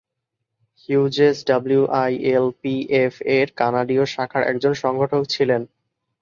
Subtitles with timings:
[0.79, 5.65] Hughes ডাব্লিউআইএলপিএফ-এর কানাডীয় শাখার একজন সংগঠক ছিলেন।